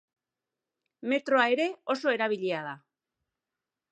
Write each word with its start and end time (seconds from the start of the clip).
Metroa 1.11 1.43
ere 1.57 1.69
oso 1.95 2.13
erabilia 2.15 2.65
da. 2.71 2.75